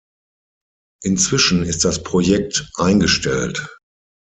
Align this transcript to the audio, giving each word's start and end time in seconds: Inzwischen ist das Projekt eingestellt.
Inzwischen 1.03 1.61
ist 1.61 1.85
das 1.85 2.01
Projekt 2.01 2.71
eingestellt. 2.77 3.77